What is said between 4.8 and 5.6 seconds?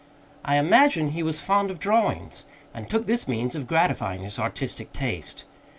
taste.